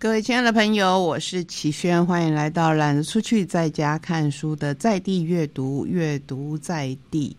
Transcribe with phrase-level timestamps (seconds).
[0.00, 7.36] 各位亲爱的朋友，我是齐轩，欢迎来到懒得出去在家看书的在地阅读，阅读在地。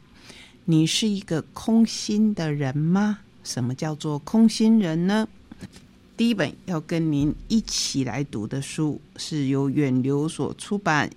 [0.66, 3.18] 你是一个空心的人吗？
[3.44, 5.28] 什么叫做空心人呢？
[6.16, 11.10] 第一本要跟您一起来读的书，是由远流所出版，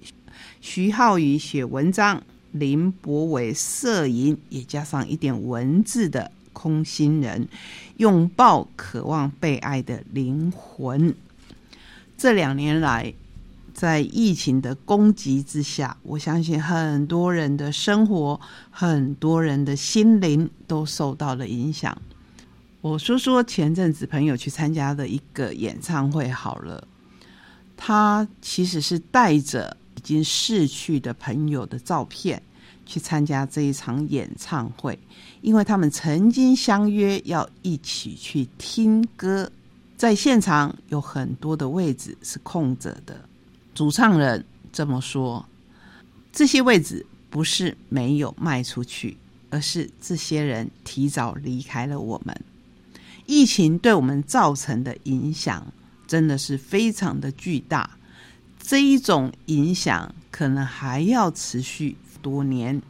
[0.63, 2.23] 徐浩宇写文章，
[2.53, 6.23] 林博伟摄影，也加上一点文字的
[6.55, 7.45] 《空心人》，
[7.99, 11.15] 拥抱渴望被爱的灵魂。
[12.25, 13.13] 这两年来，
[13.75, 21.95] 在疫情的攻击之下，我相信很多人的生活、很多人的心灵都受到了影响。
[22.81, 26.89] 我说说前阵子朋友去参加的一个演唱会好了，
[27.77, 32.43] 他其实是带着已经逝去的朋友的照片
[32.87, 34.99] 去参加这一场演唱会，
[35.43, 39.53] 因为他们曾经相约要一起去听歌。
[40.05, 43.27] 在现场有很多的位置是空着的，
[43.75, 45.43] 主唱人这么说：
[46.31, 49.17] 这些位置不是没有卖出去，
[49.49, 52.39] 而是这些人提早离开了我们。
[53.25, 55.73] 疫情对我们造成的影响
[56.07, 57.89] 真的是非常的巨大，
[58.61, 62.83] 这一种影响可能还要持续多年，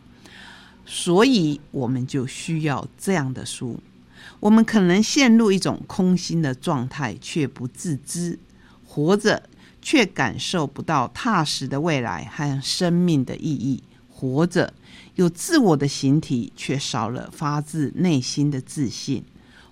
[0.85, 3.79] 所以我们就需要这样的书。
[4.45, 8.37] 我们可能陷入一种空心的状态，却不自知；
[8.85, 9.43] 活着
[9.81, 14.75] 却感受不到踏实的未来和生命的意义；活着
[15.15, 19.23] 有自我的形体，却少了发自内心的自信；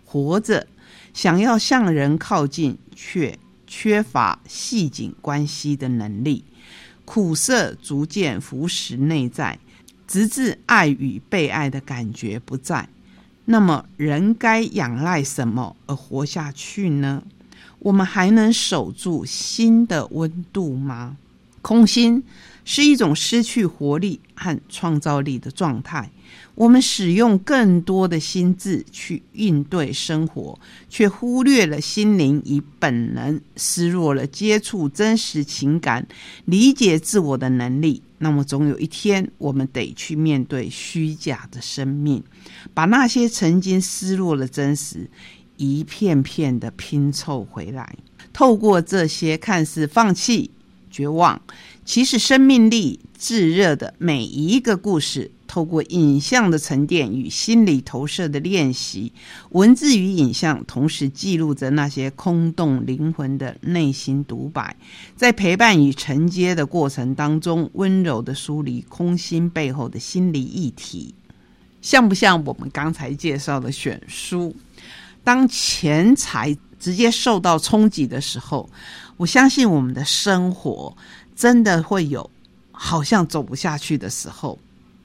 [0.06, 0.66] 活着
[1.12, 6.46] 想要向人靠近，却缺乏细紧关系的能力。
[7.04, 9.58] 苦涩逐渐腐蚀内在，
[10.08, 12.88] 直至爱与被爱的感觉不在。
[13.44, 17.22] 那么，人该仰赖什么而活下去呢？
[17.80, 21.16] 我们还能守住心的温度吗？
[21.62, 22.22] 空心
[22.64, 26.10] 是一种失去活力和创造力的状态。
[26.54, 30.58] 我们使用更多的心智去应对生活，
[30.88, 36.06] 却忽略了心灵以本能，失落了接触真实情感、
[36.44, 38.02] 理解自我的能力。
[38.18, 42.22] 那么，总有一天，我们得去面对虚假的生命，
[42.74, 45.10] 把那些曾经失落的真实
[45.56, 47.96] 一片片的拼凑回来。
[48.32, 50.50] 透过这些看似放弃、
[50.92, 51.42] 绝望，
[51.84, 55.32] 其实生命力炙热的每一个故事。
[55.48, 59.12] 透过影像的沉淀与心理投射的练习，
[59.50, 64.74] 文字与影像同时记录着那些空洞灵魂的内心独白，
[65.14, 71.14] 在陪伴与承接的过程当中，温柔的梳理空心背后的心理议题，
[71.82, 74.56] 像不像我们刚才介绍的选书？
[75.22, 78.68] 当钱财直接受到冲击的时候，
[79.16, 80.92] 我相信我们的生活
[81.36, 82.28] 真的会有
[82.72, 84.58] 好像走不下去的时候。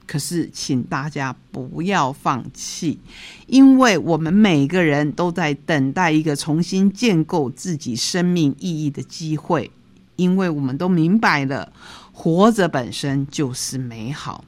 [0.04, 2.98] 可是，请大家不要放弃，
[3.46, 9.70] 因为我们每个人都在等待一个重新建构自己生命意义的机会。
[10.16, 11.70] 因为我们都明白了，
[12.10, 14.42] 活着本身就是美好。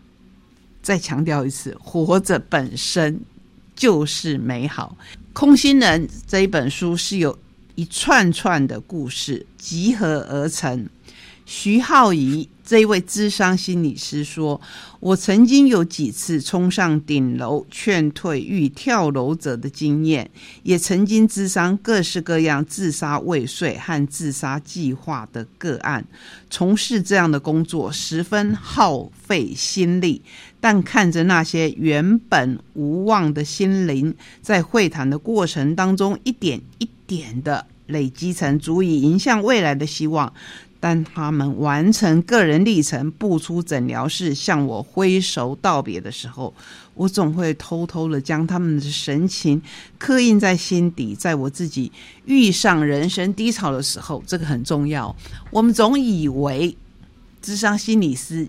[0.83, 3.21] 再强调一次，活着本身
[3.81, 4.95] 就是美好。
[5.33, 7.39] 《空心人》这一本书是有
[7.77, 10.87] 一串串的故事集合而成。
[11.53, 14.61] 徐浩仪这位智商心理师说
[15.01, 20.31] ：“我曾经有几次冲上顶楼劝退欲跳楼者的经验，
[20.63, 26.07] 也曾经智商各式各样自杀未遂和自杀计划的个案。
[26.49, 30.23] 从事这样的工作十分耗费心力，
[30.61, 40.33] 但看着那些原本无望的心灵，在会谈的过程当中一点一点的累积成足以迎向未来的希望。”
[40.81, 46.55] 当他们完成个人历程，步出诊疗室，向我挥手道别的时候，
[46.95, 49.61] 我总会偷偷的将他们的神情
[49.99, 51.15] 刻印在心底。
[51.15, 51.93] 在我自己
[52.25, 55.15] 遇上人生低潮的时候，这个很重要。
[55.51, 56.75] 我们总以为
[57.43, 58.49] 智商心理师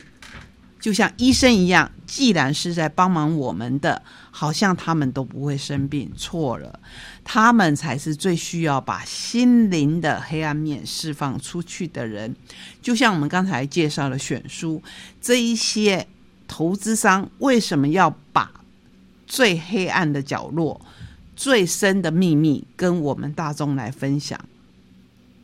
[0.82, 4.02] 就像医生一样，既然是在帮忙我们的，
[4.32, 6.12] 好像他们都不会生病。
[6.18, 6.80] 错了。
[7.24, 12.36] 他们才是最需要把心灵的黑暗面释放出去的人。
[12.82, 14.82] 就像我们刚才介绍的选书，
[15.22, 16.08] 这一些
[16.48, 18.52] 投资商为什么要把
[19.28, 20.82] 最黑暗的角落、
[21.36, 24.38] 最深的秘密跟我们大众来分享？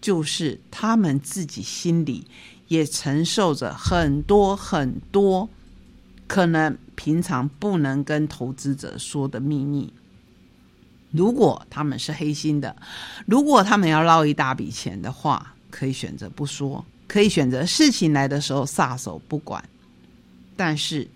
[0.01, 2.25] 就是他们自己心里
[2.67, 5.47] 也承受着很多很多
[6.27, 9.91] 可能平常不能跟投资者说的秘密。
[11.11, 12.75] 如果他们是黑心的，
[13.25, 19.63] 如果他们要捞一大笔钱的话，可以选择不说，可以选择事情来的时候撒手不管。
[20.55, 21.07] 但是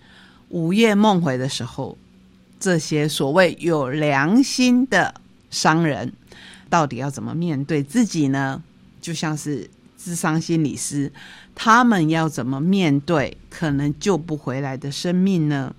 [0.50, 1.98] 午夜梦回的时候，
[2.60, 5.14] 这些所谓有良心的
[5.50, 6.14] 商人，
[6.70, 8.64] 到底要怎么面对自己呢？
[9.02, 9.70] 就像是
[10.04, 11.12] 智商心理师，
[11.54, 15.76] 他们要怎么面对可能救不回来的生命呢？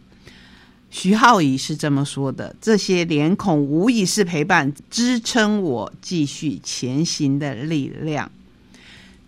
[0.91, 8.31] 徐浩仪是这么说的：“这些脸孔无疑是陪伴、支撑我继续前行的力量。”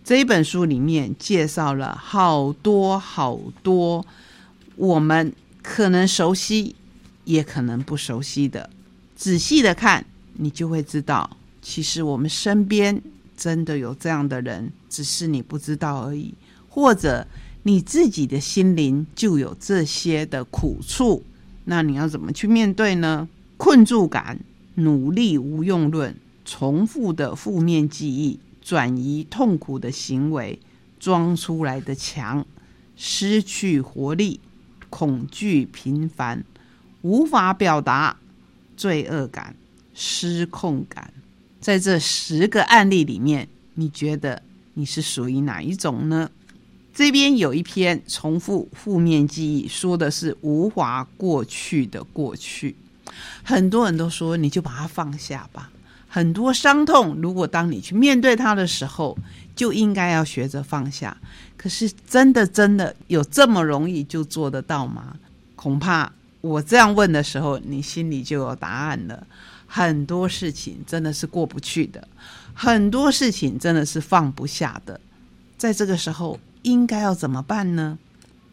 [0.05, 4.05] 这一本书里面介绍了好多好多
[4.77, 5.33] 我们
[5.63, 6.77] 可能熟悉，
[7.25, 8.69] 也可能不熟悉的。
[9.17, 10.05] 仔细的看，
[10.35, 13.01] 你就会知道，其实我们身边
[13.37, 16.35] 真的有这样的人，只是你不知道而已，
[16.69, 17.27] 或者
[17.65, 21.23] 你自己的心灵就有这些的苦处。
[21.65, 23.29] 那你要怎么去面对呢？
[23.57, 24.39] 困住感、
[24.75, 26.15] 努力无用论、
[26.45, 30.59] 重复的负面记忆、转移痛苦的行为、
[30.99, 32.45] 装出来的墙、
[32.97, 34.41] 失去活力、
[34.91, 36.45] 恐惧频繁、
[37.03, 38.17] 无法表达、
[38.77, 39.55] 罪恶感、
[39.95, 41.15] 失控感，
[41.65, 44.43] 在这十个案例里面，你觉得
[44.75, 46.31] 你是属于哪一种呢？
[46.95, 52.77] 这边有一篇重复负面记忆，说的是无法过去的过去。
[53.43, 55.71] 很多人都说，你就把它放下吧。
[56.07, 59.17] 很多伤痛，如果当你去面对它的时候，
[59.57, 61.17] 就应该要学着放下。
[61.57, 65.17] 可是，真的真的有这么容易就做得到吗？
[65.57, 66.13] 恐怕
[66.43, 69.27] 我这样问的时候，你心里就有答案了。
[69.67, 72.09] 很多事情真的是过不去的，
[72.53, 75.01] 很多事情真的是放不下的。
[75.57, 76.39] 在这个时候。
[76.65, 77.99] 应该要怎么办呢？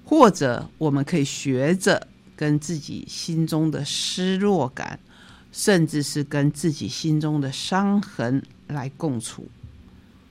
[0.04, 2.06] 或者我们可以学着
[2.36, 5.00] 跟自己心中的失落感，
[5.54, 9.48] 甚至是跟自己心中的伤痕来共处。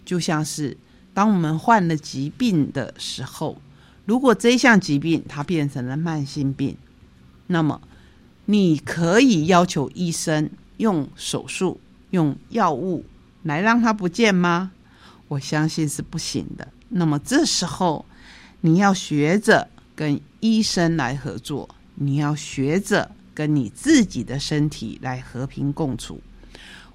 [0.04, 0.76] 就像是
[1.14, 3.56] 当我们患了疾病的时候，
[4.04, 6.76] 如果这项疾病它变成了慢性病，
[7.46, 7.80] 那么
[8.44, 10.50] 你可以要求医生
[10.80, 11.78] 用手术、
[12.08, 13.04] 用药物
[13.42, 14.72] 来让它不见吗？
[15.28, 16.66] 我相信是不行的。
[16.88, 18.06] 那么这时候，
[18.62, 26.18] 你要学着跟医生来合作，你要学着跟你自己的身体来和平共处。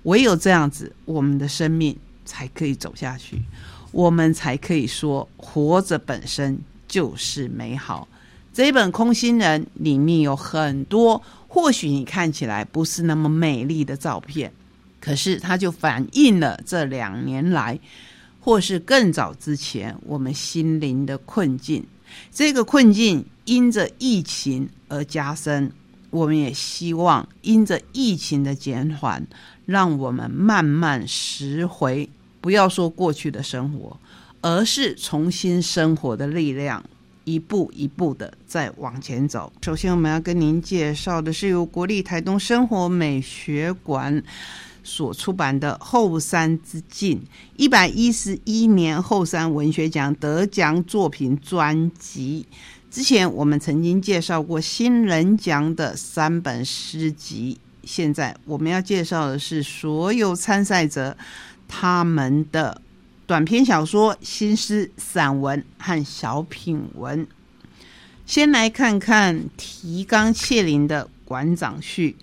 [0.03, 1.95] 唯有这样子，我们的生命
[2.25, 3.39] 才可以走下去，
[3.91, 8.07] 我们才可以说活着本身就是美好。
[8.55, 14.49] 这一本《空心人》里面有很多，或许你看起来不是那么美丽的照片，
[15.01, 17.77] 可是它就反映了这两年来。
[18.39, 21.83] 或是更早之前，我们心灵的困境，
[22.31, 25.69] 这个困境因着疫情而加深。
[26.09, 29.27] 我们也希望因着疫情的减缓，
[29.65, 32.09] 让我们慢慢拾回，
[32.39, 33.99] 不要说过去的生活，
[34.39, 36.81] 而是重新生活的力量，
[37.25, 39.51] 一步一步的再往前走。
[39.61, 44.23] 首先，我们要跟您介绍的是由国立台东生活美学馆。
[44.87, 47.17] 所出版的《后山之境》
[47.57, 52.45] 一百一十一年后山文学奖得奖作品专辑。
[52.91, 61.17] 之前我们曾经介绍过新人奖的三本诗集，现在我们要介绍的是所有参赛者
[61.67, 62.79] 他们的
[63.27, 67.25] 短篇小说、新诗、散文和小品文。
[68.27, 72.15] 先来看看提纲挈领的馆长序。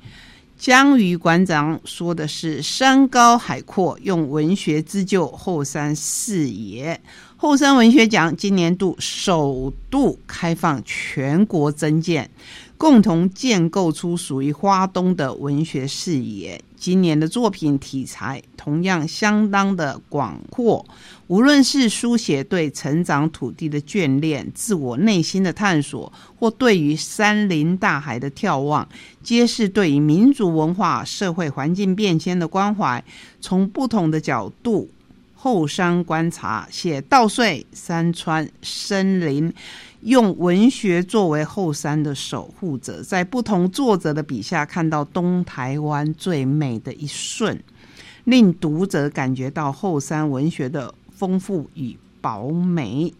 [0.57, 7.01] 江瑜馆长说的是：“山高海阔，用文学自救后山视野。
[7.37, 12.31] 后山文学奖今年度首度开放全国增建。”
[12.79, 16.61] 共同建构出属于花东的文学视野。
[16.83, 20.85] 今年的作品题材同样相当的广阔，
[21.29, 28.89] 无论是书写对成长土地的眷恋、自我内心的探索，或对于山林大海的眺望，
[29.23, 33.05] 皆是对于民族文化、社会环境变迁的关怀。
[33.41, 34.91] 从不同的角度
[35.37, 39.55] 后山观察，写稻穗、山川、森林。
[40.03, 47.63] 用文学作为后山的守护者，在不同作者的笔下看到东台湾最美的一瞬，
[48.25, 53.15] 令读者感觉到后山文学的丰富与饱美。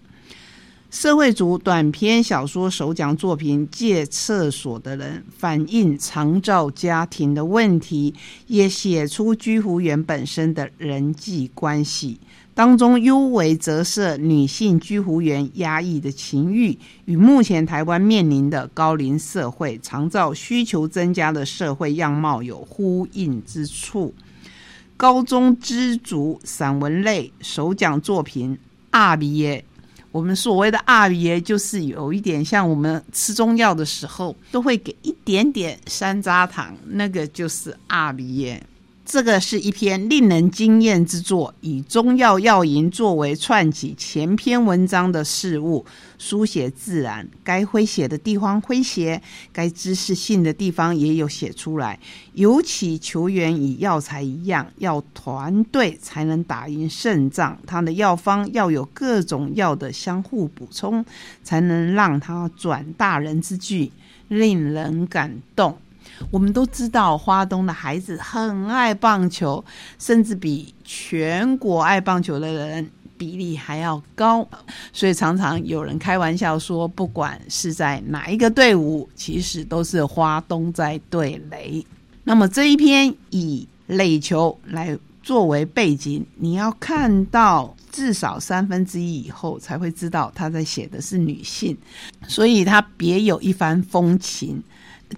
[0.91, 8.13] 社会组短篇小说首奖作品《借厕所的人》，反映长照家庭的问题，
[8.49, 12.21] 也写出居服员本身的人际关系。
[12.55, 24.15] 当中尤为折射女性居服员压抑的情欲，与目前台湾面临的高龄社会、长照需求增加的社会样貌有呼应之处。
[24.99, 28.55] 高中知足散文类首奖作品
[28.91, 29.65] 《阿比耶》，
[30.13, 38.63] 我们所谓的“阿比耶”，就是有一点像我们吃中药的时候都会给一点点山楂糖，那个就是阿比耶。
[39.05, 45.85] 这个是一篇令人惊艳之作，以中药药引作为串起前篇文章的事物，
[46.19, 49.21] 书写自然，该诙谐的地方诙谐，
[49.53, 51.99] 该知识性的地方也有写出来。
[52.35, 61.05] 尤其球员与药材一样，要团队才能打赢胜仗，他的药方要有各种药的相互补充，
[61.43, 63.91] 才能让他转大人之句，
[64.29, 65.77] 令人感动。
[66.31, 69.65] 我们都知道，花东的孩子很爱棒球，
[69.99, 74.47] 甚至比全国爱棒球的人比例还要高。
[74.93, 81.85] 所以常常有人开玩笑说，不管是在哪一个队伍，其实都是花东在对垒。
[82.25, 91.77] 那么这一篇以垒球来作为背景，你要看到至少三分之一以后，才会知道他在写的是女性，
[92.29, 94.63] 所以他别有一番风情。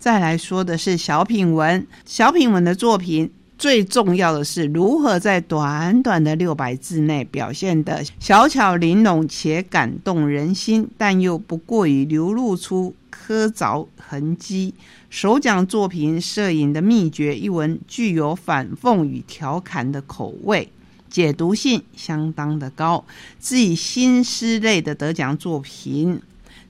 [0.00, 14.74] 再来说的是小品文，小品文的作品最重要的是如何在短短的六百字内表现的小巧玲珑且感动人心，但又不过于流露出刻凿痕迹。
[15.08, 20.68] 首讲作品《摄影的秘诀》一文具有反讽与调侃的口味，
[21.08, 23.04] 解读性相当的高。
[23.40, 26.20] 至于新诗类的得奖作品，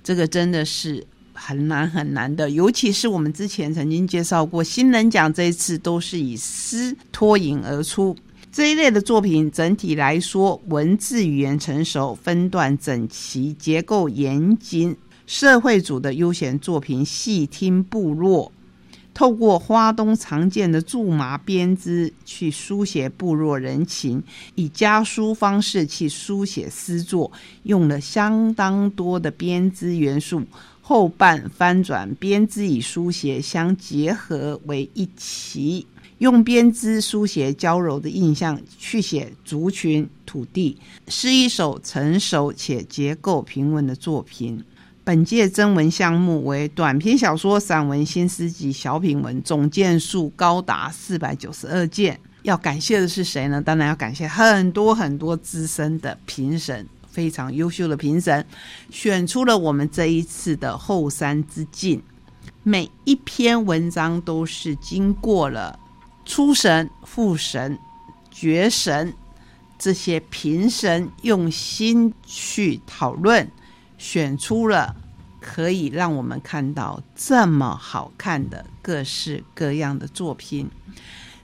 [0.02, 1.06] 这个真的是。
[1.34, 8.16] 很难很难的，尤其是我们之前曾经介绍过新人奖，这一次都是以诗脱颖而出。
[8.52, 14.96] 这一类的作品整体来说，文字语言成熟，分段整齐，结构严谨。
[15.26, 18.52] 社会组的悠闲作品《细听部落》，
[19.12, 24.22] 透过花东常见的苎麻编织去书写部落人情，
[24.54, 27.32] 以家书方式去书写诗作，
[27.64, 30.42] 用了相当多的编织元素。
[30.86, 35.86] 后半翻转编织与书写相结合为一起，
[36.18, 40.76] 用编织书写娇柔的印象去写族群土地，
[41.08, 44.62] 是一首成熟且结构平稳的作品。
[45.02, 52.20] 本届征文项目为短篇小说、散文、新诗集小品文，总件数高达四百九十二件。
[52.42, 53.58] 要感谢的是谁呢？
[53.58, 56.86] 当然要感谢很多很多资深的评审。
[57.14, 58.44] 非常优秀的评审
[58.90, 62.02] 选出了我们这一次的后山之境。
[62.64, 65.78] 每一篇文章都是经过了
[66.24, 67.78] 初审、复审、
[68.32, 69.14] 决审
[69.78, 73.48] 这些评审用心去讨论，
[73.96, 74.96] 选出了
[75.40, 80.68] 可以让我们看到这么好看的各式各样的作品。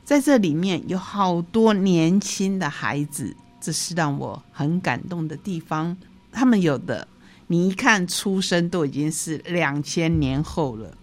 [0.04, 3.36] 在这里面有好多年轻的孩子。
[3.60, 5.96] 这是让我很感动的地方。
[6.32, 7.06] 他们有的，
[7.48, 10.96] 你一看出生都已经是两千年后了，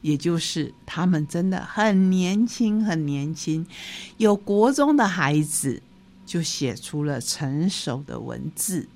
[0.00, 3.66] 也就是他们真的很年轻，很年轻。
[4.16, 5.82] 有国中的孩子
[6.24, 8.88] 就写出了成熟的文字。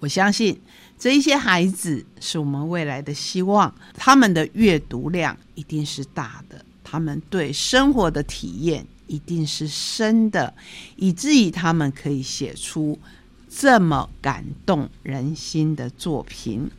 [0.00, 0.60] 我相信
[0.96, 3.74] 这一些孩子是我们未来的希望。
[3.94, 8.86] 他们的阅读量一定是大的，他们对生活的体验。
[9.08, 10.54] 一定是深的，
[10.96, 12.98] 以至于他们可以写出
[13.48, 16.70] 这么感动人心的作品。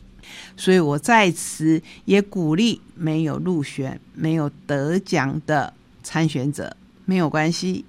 [0.56, 7.84] 所以我在此也鼓励没有入选、没有得奖的参选者，没有关系，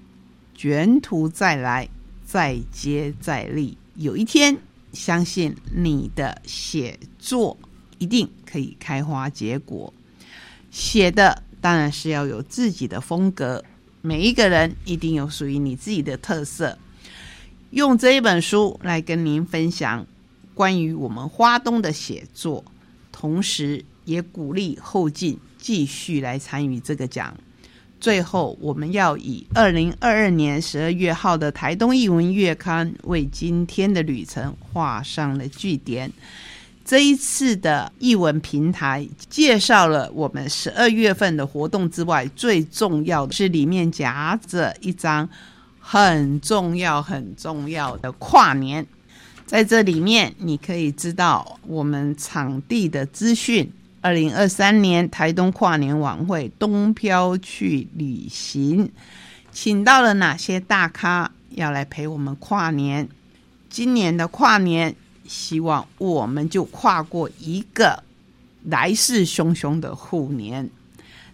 [0.55, 1.87] 卷土再来，
[2.25, 3.77] 再接再厉。
[3.95, 4.57] 有一天，
[4.91, 7.55] 相信你的写作
[7.99, 9.93] 一定可以开花结果。
[10.71, 13.63] 写的当然是要有自己的风格。
[14.01, 16.77] 每一个人一定有属于你自己的特色。
[17.69, 20.05] 用这一本书来跟您分享
[20.53, 22.63] 关于我们花东的写作，
[23.11, 27.35] 同时也鼓励后进继续来参与这个奖。
[27.99, 36.11] 最后，我们要以二零二二年十二月号的台东译文月刊为今天的旅程画上了句点。
[36.91, 45.29] 这一次的译文平台介绍了我们十二月份的活动之外，最重要的是里面夹着一张
[45.79, 48.85] 很重要、很重要的跨年。
[49.45, 53.71] 在这里面，你可以知道我们场地的资讯。
[54.01, 58.91] 二零二三年台东跨年晚会东漂去旅行，
[59.53, 63.07] 请到了哪些大咖要来陪我们跨年？
[63.69, 64.93] 今年的跨年，
[65.31, 68.03] 希望我们就跨过一个
[68.65, 70.69] 来势汹汹的虎年。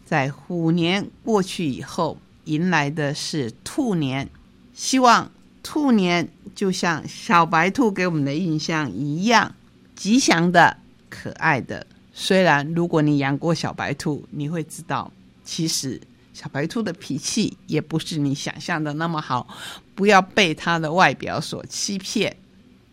[0.06, 4.30] 在虎年过去以后，迎来的是兔年，
[4.76, 5.32] 希望。
[5.64, 9.54] 兔年就像小白兔给我们的印象一样，
[9.98, 10.78] 吉祥的、
[11.10, 11.86] 可爱的。
[12.14, 15.12] 虽然如果你养过小白兔，你会知道，
[15.44, 16.00] 其实
[16.34, 19.46] 小白兔的脾气也不是你想象的那么好。
[19.94, 22.38] 不要被它的外表所欺骗。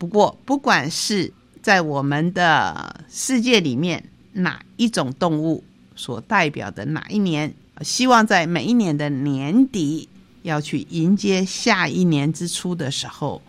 [0.04, 1.32] 不过，不管是
[1.62, 5.64] 在我们的世界里面，哪一种动物
[5.96, 10.08] 所代表的哪一年，希望在每一年的年底。
[10.42, 13.40] 要去迎接下一年之初的时候，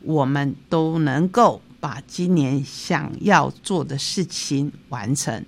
[0.00, 5.44] 我们都能够把今年想要做的事情完成，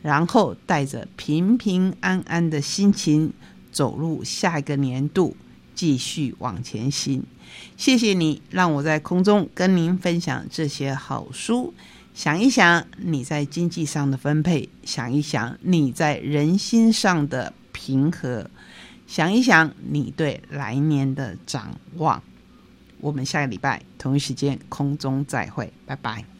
[0.00, 3.30] 然后带着平平安安的心情
[3.70, 5.36] 走入下一个年度，
[5.74, 7.22] 继续往前行。
[7.76, 11.74] 谢谢你让我在空中跟您分享这些好书。
[12.14, 18.48] 想一想你在经济上的分配，想一想你在人心上的平和。
[19.06, 22.22] 想一想你对来年的展望，
[23.00, 26.33] 我们下个礼拜同一时间空中再会，拜拜。